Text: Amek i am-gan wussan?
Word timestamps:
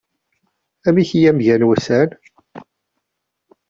Amek 0.87 1.09
i 1.19 1.21
am-gan 1.29 1.61
wussan? 1.67 2.09